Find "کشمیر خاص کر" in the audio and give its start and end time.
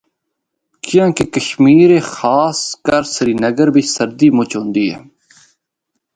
1.35-3.01